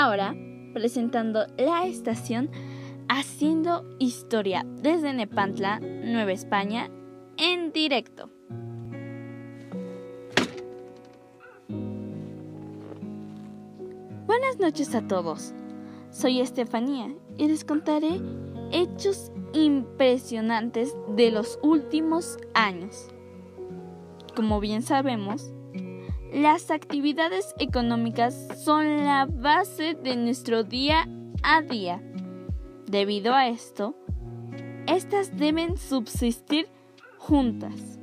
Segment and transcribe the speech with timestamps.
[0.00, 0.34] ahora
[0.72, 2.50] presentando la estación
[3.08, 6.88] Haciendo Historia desde Nepantla, Nueva España,
[7.36, 8.30] en directo.
[14.26, 15.52] Buenas noches a todos.
[16.10, 18.20] Soy Estefanía y les contaré
[18.72, 23.08] hechos impresionantes de los últimos años.
[24.34, 25.52] Como bien sabemos,
[26.32, 31.08] las actividades económicas son la base de nuestro día
[31.42, 32.02] a día.
[32.86, 33.96] Debido a esto,
[34.86, 36.68] estas deben subsistir
[37.18, 37.98] juntas.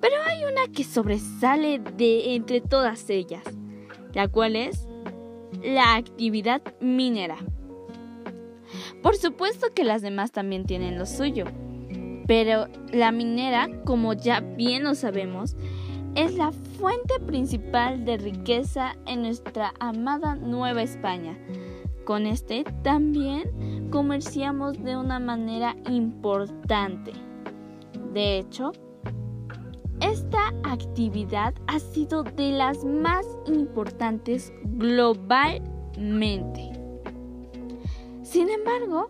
[0.00, 3.44] Pero hay una que sobresale de entre todas ellas,
[4.12, 4.86] la cual es
[5.62, 7.38] la actividad minera.
[9.02, 11.46] Por supuesto que las demás también tienen lo suyo,
[12.26, 15.56] pero la minera, como ya bien lo sabemos,
[16.16, 21.38] es la fuente principal de riqueza en nuestra amada Nueva España.
[22.06, 27.12] Con este también comerciamos de una manera importante.
[28.14, 28.72] De hecho,
[30.00, 35.60] esta actividad ha sido de las más importantes globalmente.
[38.22, 39.08] Sin embargo,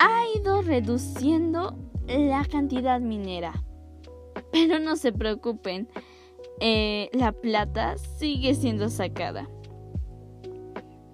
[0.00, 1.76] ha ido reduciendo
[2.08, 3.65] la cantidad minera
[4.56, 5.86] pero no se preocupen,
[6.60, 9.50] eh, la plata sigue siendo sacada.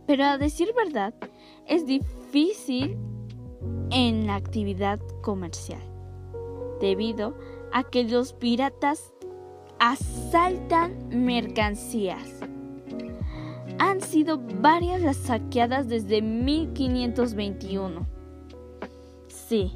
[0.07, 1.13] Pero a decir verdad,
[1.67, 2.97] es difícil
[3.91, 5.83] en la actividad comercial,
[6.81, 7.37] debido
[7.73, 9.13] a que los piratas
[9.81, 12.41] asaltan mercancías.
[13.81, 18.07] Han sido varias las saqueadas desde 1521.
[19.27, 19.73] Sí,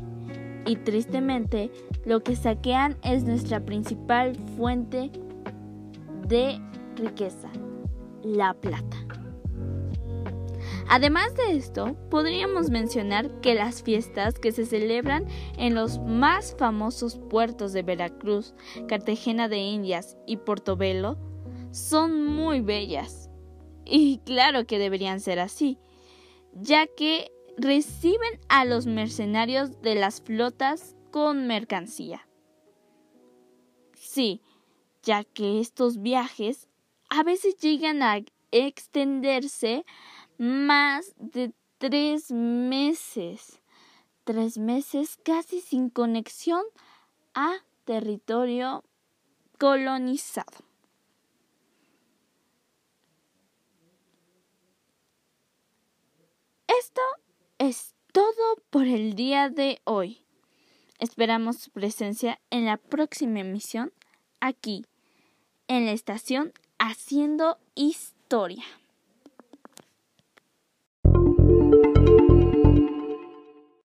[0.67, 1.71] y tristemente
[2.05, 5.11] lo que saquean es nuestra principal fuente
[6.27, 6.61] de
[6.97, 7.51] riqueza,
[8.23, 8.97] la plata.
[10.89, 17.19] Además de esto, podríamos mencionar que las fiestas que se celebran en los más famosos
[17.19, 18.55] puertos de Veracruz,
[18.87, 21.17] Cartagena de Indias y Portobelo
[21.73, 23.31] son muy bellas.
[23.85, 25.79] Y claro que deberían ser así,
[26.53, 32.27] ya que reciben a los mercenarios de las flotas con mercancía.
[33.95, 34.43] Sí,
[35.03, 36.69] ya que estos viajes
[37.09, 39.85] a veces llegan a extenderse
[40.39, 43.61] más de tres meses.
[44.25, 46.63] Tres meses casi sin conexión
[47.35, 48.83] a territorio
[49.59, 50.65] colonizado.
[56.67, 57.01] Esto
[57.59, 60.21] es todo por el día de hoy.
[60.99, 63.91] Esperamos su presencia en la próxima emisión
[64.39, 64.85] aquí,
[65.67, 68.65] en la estación Haciendo Historia.